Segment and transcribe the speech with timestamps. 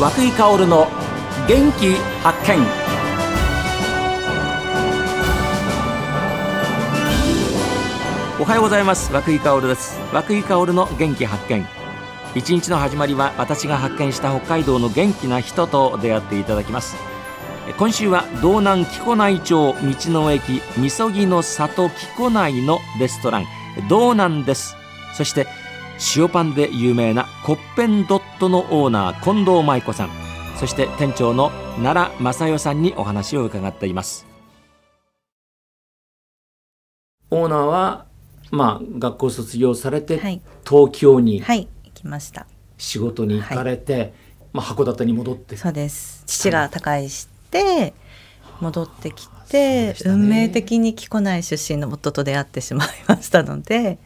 [0.00, 0.88] 和久井薫の
[1.46, 1.92] 元気
[2.22, 2.58] 発見。
[8.40, 9.12] おはようございます。
[9.12, 10.00] 和久井薫です。
[10.10, 11.66] 和久井薫の元気発見。
[12.34, 16.96] 一日の始まりは私が発見した北海道の元気な人と出会っていただきます。
[17.76, 23.46] 今週は道南木古内町道の駅みそぎの里木古内のレストラン。
[23.90, 24.76] 道南です。
[25.12, 25.46] そして
[26.16, 30.10] 塩パンで有名なコッペンドットのオーナー近藤舞子さん。
[30.56, 31.50] そして店長の
[31.82, 34.26] 奈良正代さんにお話を伺っています。
[37.30, 38.06] オーナーは
[38.50, 42.46] まあ学校卒業されて、はい、東京にはい行きました。
[42.78, 44.12] 仕事に行かれて、はい、
[44.54, 45.58] まあ函館に戻って。
[45.58, 46.24] そうです。
[46.26, 47.92] 父が他界して
[48.60, 53.98] 戻ってきて、ね、運命的に木古内出身の夫と出会ってしまいましたので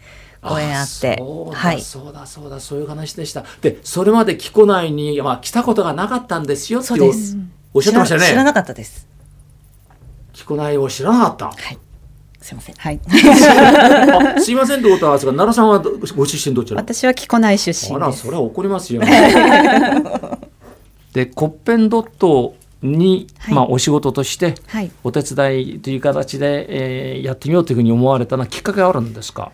[0.48, 1.23] ご縁あって。
[1.52, 1.80] はい。
[1.80, 3.45] そうだそうだそういう話でした。
[3.63, 6.93] でそれまで木古内に、まあ、来たことがなかったんですよって
[7.73, 8.27] おっしゃってましたね。
[8.27, 9.07] 知らなかったです。
[10.33, 11.46] 木古内を知らなかった。
[11.46, 11.79] はい。
[12.41, 12.74] すいません。
[12.74, 13.01] はい。
[14.43, 16.80] すいませんってことは、奈良さんはご出身どちら？
[16.80, 19.01] 私は木古内出身あら、それは怒りますよ。
[21.15, 24.57] で、コッペンドットに、はい、まあ、お仕事として、
[25.02, 29.51] お手伝いという形で、えー、やってみようというふうに思われたのはきっかけあるんですか？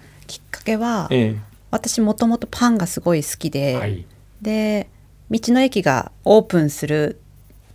[0.60, 4.04] きっかけは、ええ、私もともとパンがすごい好きで、はい、
[4.42, 4.88] で
[5.30, 7.20] 道の駅がオープンする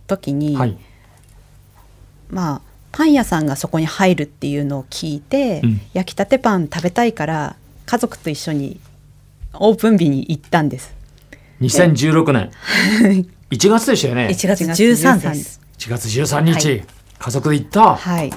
[0.06, 0.78] 時に、はい、
[2.30, 2.60] まあ
[2.92, 7.56] パン屋さんがそこに入るっていうのを聞いて、うん、焼きたてパン食べたいから
[7.86, 8.80] 家族と一緒に
[9.54, 10.94] オープン日に行ったんです。
[11.60, 12.50] 2016年
[13.50, 14.28] 1月でしたよね。
[14.30, 15.60] 1月13です。
[15.78, 16.84] 1月13日、はい、
[17.18, 17.96] 家族で行った。
[17.96, 18.32] はい。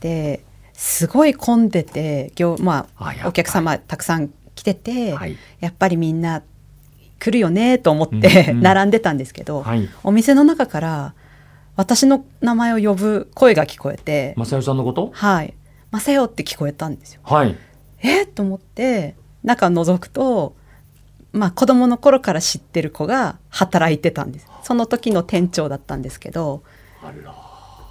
[0.00, 0.42] で
[0.82, 6.42] すごい混んでて業、まあ、お客様たくさん来てて、はい、やっぱりみんな
[7.18, 11.14] 来るよねと思って 並んでたんですけど、はい、お店の中から
[11.76, 15.10] 私の名前を呼ぶ声が聞こえて正代さんのこと？
[15.12, 15.52] はい。
[15.92, 17.20] 正代って聞こえたんですよ。
[17.24, 17.54] はい、
[18.02, 18.24] え？
[18.24, 20.56] と思って中覗くと
[21.32, 24.46] まあ子供の頃から知ってる子が働いてたんです。
[24.62, 26.62] その時の店長だったんですけど。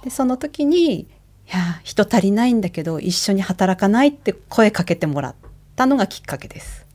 [0.02, 1.06] でその時に
[1.52, 5.34] や人足りないんだけど一緒に働かないって声かけてもらっ
[5.76, 6.86] たのがきっかけです。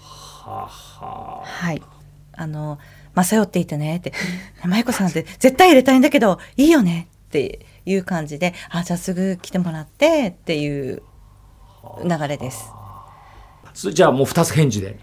[0.00, 1.82] はははい。
[2.32, 2.78] あの
[3.14, 4.12] 「正代って言ってね」って
[4.64, 11.02] 「舞子さんって絶対入れたいんだけどいいよね」っていう感じで「あじゃあすぐ来てもらって」っていう
[12.02, 12.70] 流れです。
[13.92, 14.98] じゃあもう2つ返事で。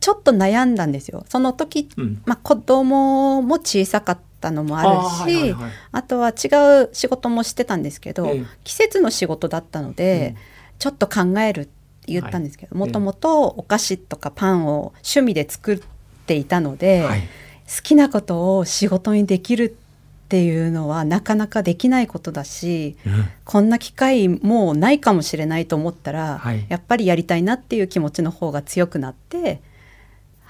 [0.00, 1.26] ちょっと悩んだんですよ。
[1.28, 10.42] その時、うん、まあ、子供も小さかっったのもあるしあはいはいはい、あとは違う仕事もしてたんですけど、え季節の仕事だったので、うん、
[10.78, 11.70] ちょっと考えるって
[12.06, 15.80] 言ったんですけどもともとお菓子とかパンを趣味で作っ
[16.26, 19.76] ていたので、はい、好きなことを仕事にできる
[20.24, 29.60] っていうのはなかなかできないことだし、うん、こんな機会もうないかもしれないと思ったら、はい、やっぱりやりたいなっていう気持ちの方が強くなって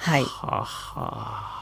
[0.01, 0.23] はい。
[0.23, 1.60] はは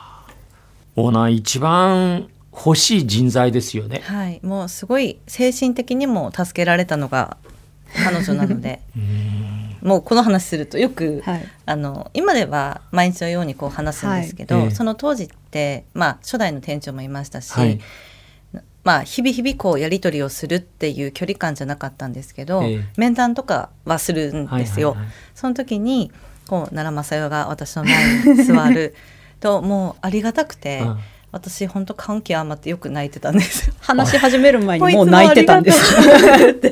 [0.98, 4.02] オーナー一番欲しい人材ですよね。
[4.04, 7.36] はい、もうすごい精神的にも助けられたのが
[8.04, 8.80] 彼女なので。
[9.80, 17.78] もうこの話するとよく、はい、あの今では毎日のようにこう話すんですけど、はい、その当時って、まあ、初代の店長もいましたし、はい、
[18.82, 22.64] まあ、日々日々こうやり取りをするっていう距離感じゃなかったんですけど、
[22.96, 24.96] 面談とかはするんですよ。
[25.36, 26.10] その時に
[26.48, 28.96] こう奈良正代が私の前に座る
[29.40, 30.80] ともうありがたくて。
[30.80, 30.98] うん。
[31.30, 35.94] 私本当感極まってよく泣いてたんです話し始める前にもう泣いてたんです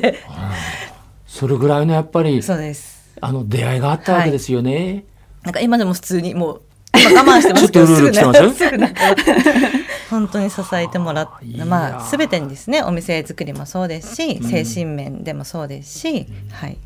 [1.27, 2.97] それぐらいのやっぱりそうです。
[3.21, 5.03] あの出会いがあったわけですよね、はい、
[5.43, 6.61] なんか今でも普通にもう
[6.95, 8.93] 今我慢してますけどすぐね
[10.09, 16.77] 本当に支えてもらってまあ全てにですねお店作りもそうですし、精神面でもそうですし、うん、はい。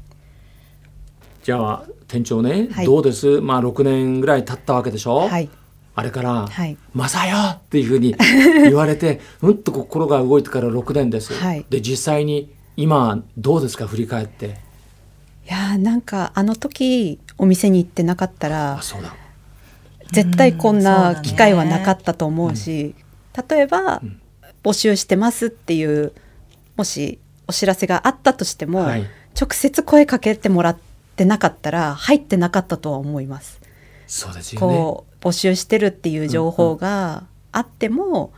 [1.43, 3.39] じゃあ店長ね、はい、どうです？
[3.39, 5.29] まあ6年ぐらい経ったわけでしょ？
[5.29, 5.49] はい
[6.01, 6.49] あれから
[6.93, 8.15] 「まさよ!」っていうふうに
[8.63, 11.33] 言われて うんと心が動いてから6年です。
[11.33, 14.59] はい、で実際に今どうですか振り返って？
[15.47, 18.79] いやなんかあの時お店に行ってなかったら
[20.11, 22.95] 絶対こんな機会はなかったと思うし、
[23.37, 24.19] うん、例えば、うん、
[24.63, 26.13] 募集してますっていう
[26.77, 29.05] もしお知らせがあったとしても、はい、
[29.39, 30.77] 直接声かけてもらっ
[31.15, 33.60] てなかったら入ってなかったとは思います。
[34.11, 37.23] そうですよね、こう募集してるっていう情報が
[37.53, 38.33] あっても、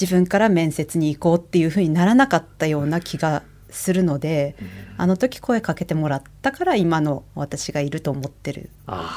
[0.00, 4.54] 自分から面接に行こうっていうふうにならなかったような気がするので、
[4.96, 8.70] あの時声かけてもらったから今の私がいると思ってる。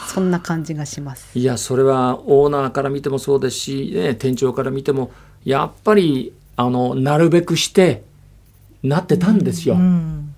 [0.08, 1.38] そんな感じがします。
[1.38, 5.12] いやそれはオーナーから見てもそうですし、ね、店長から見ても
[5.46, 8.02] やっぱりあのなるべくして
[8.82, 9.76] なってたんですよ。
[9.76, 10.34] うん、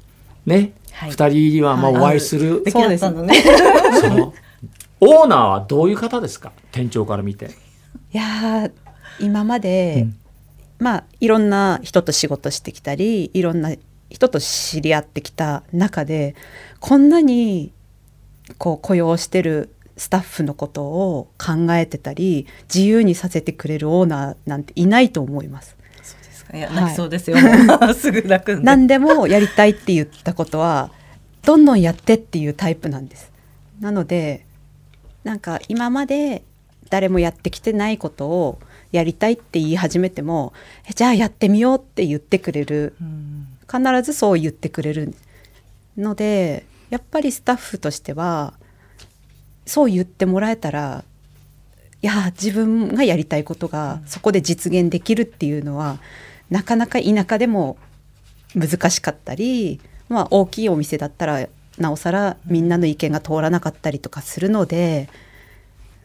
[0.45, 3.33] ね、はい、2人にはまあお会いする、はい、そうですね
[5.03, 6.51] オーナーはどういう方ですか？
[6.71, 7.51] 店長から見て。
[8.13, 8.69] いや
[9.19, 10.15] 今まで、うん、
[10.79, 13.71] まあいろんな人と仕事してきたりいろんな
[14.09, 16.35] 人と知り合ってきた中で
[16.79, 17.71] こんなに
[18.57, 25.75] こう雇用してるスタッフのことを考えてたり自由にさせてくれるオーナーなんていないと思います。
[26.03, 26.57] そうですか？
[26.57, 30.91] いや泣きそうですよ、はい、 すぐ泣くんで何でもやりたいって言ったことは
[31.43, 33.31] どんどんやってっていうタイプなんです。
[33.79, 34.45] なので
[35.23, 36.43] なんか今まで
[36.89, 38.59] 誰もやってきてないことを
[38.91, 40.53] やりたいって言い始めても
[40.95, 42.95] じゃあやってみようって言ってくれる、
[43.67, 45.15] 必ずそう言ってくれる
[45.97, 48.53] のでやっぱりスタッフとしては
[49.65, 51.03] そう言ってもらえたら
[52.01, 55.99] いや自分がやりたいことがそこで実現できるっていうのは
[56.49, 57.77] なかなか田舎でも
[58.53, 59.79] 難しかったり、
[60.09, 61.47] まあ、大きいお店だったら
[61.77, 65.09] なおさらみんなの意見が通らなかったりとかするので、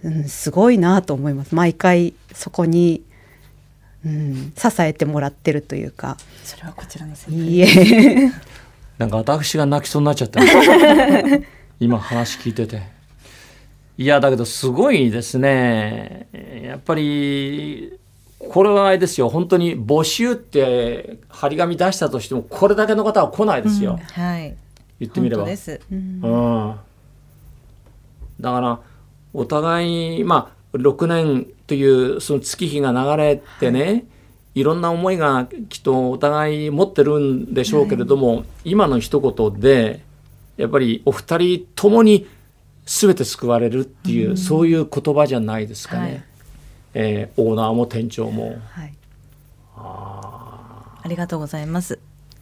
[0.03, 1.55] うん、すごいなと思います。
[1.55, 3.03] 毎回そこに、
[4.05, 6.17] うん、支えてもらってるというか。
[6.45, 8.33] それはこちらのせいいえ。
[8.97, 10.41] なんか私が泣きそうになっちゃった
[11.79, 12.83] 今話聞いてて。
[13.97, 16.29] いやだけどすごいですね。
[16.65, 17.99] やっぱり
[18.39, 19.29] これはあれですよ。
[19.29, 24.57] 本当に募集って張り紙出したとしてもこれだけの方は来ないですよ、うん、はい
[25.01, 25.45] 言ってみれば。
[25.45, 25.47] う
[25.95, 26.21] ん、
[28.41, 28.81] だから
[29.33, 34.05] お互いまあ6年というその月日が流れてね、はい、
[34.55, 40.03] いろんな思いがきっとお互い持ってるんでしょうけれども、はい、今の一言で
[40.57, 42.27] やっぱりお二人ともに
[42.85, 46.23] 全て救われるっていう、うん、そういう言葉じゃないですかね、はい、
[46.95, 48.59] えー、オーナーも店長も。
[48.71, 48.95] はい、
[49.77, 51.99] あありがとうございます。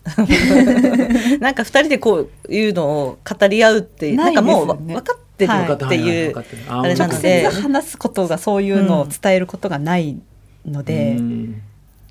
[1.41, 6.35] なんか二人でこういうのを語り合うってなんかもう分かってるっていう、
[6.69, 10.17] あれなので話すことがそういうのを伝えることがない
[10.64, 11.17] ので。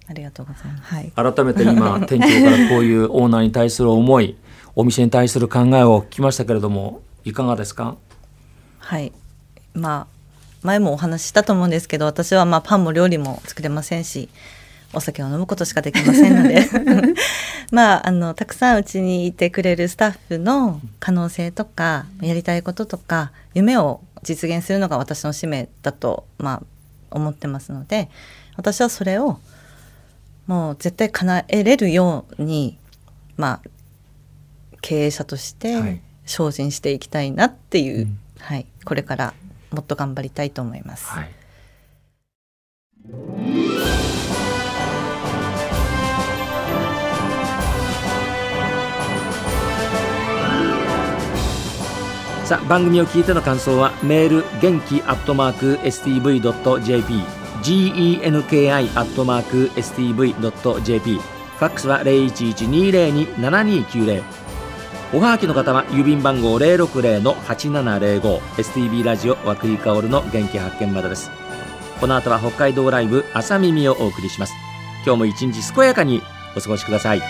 [0.08, 0.94] ありがとうございます。
[0.94, 4.36] はい、改めて今店長からこういうオーナーに対する思い、
[4.76, 7.96] お店に対する考えを聞きましたけれども、いかがですか？
[8.78, 9.12] はい、
[9.74, 10.08] まあ
[10.62, 14.30] 前もお話ししたと思うんですけど、私はまあパンも料理も作れませんし、
[14.94, 16.66] お酒を飲むことしかできませんので。
[17.72, 26.64] まああのたくさんうちにいてくれるスタッフの可能性とかやりたいこととか夢を実現するのが私の使命だと、まあ、
[27.12, 28.10] 思ってますので
[28.56, 29.40] 私はそれを
[30.48, 32.78] もう絶対叶えれるように
[33.36, 33.70] まあ
[34.82, 38.08] 経営者として精進していきたいなっていう、
[38.40, 39.34] はい、はい、これから
[39.72, 41.08] もっと頑張りたいと思います。
[41.08, 41.32] はい
[52.46, 57.24] さあ番組を聞いての感想はメール元気アットマーク STV.jp
[57.64, 64.24] genki アットマーク STV.jp ファックスは0112027290
[65.14, 71.32] おはがきの方は郵便番号060-8705 STB ラジオ和久井薫の元気発見までです。
[72.02, 74.54] この後は北海道ライブ朝耳をお送りします。
[75.06, 76.22] 今日も一日健やかに
[76.58, 77.22] お過ごしください。